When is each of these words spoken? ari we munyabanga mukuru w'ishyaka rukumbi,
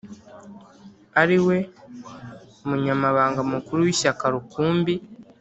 ari 1.21 1.37
we 1.45 1.57
munyabanga 2.67 3.41
mukuru 3.51 3.79
w'ishyaka 3.85 4.23
rukumbi, 4.33 4.93